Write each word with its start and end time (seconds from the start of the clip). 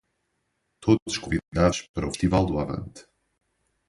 Todes 0.83 1.15
convidades 1.25 1.79
para 1.93 2.07
o 2.07 2.09
festival 2.13 2.43
do 2.47 2.55
Avante 2.63 3.01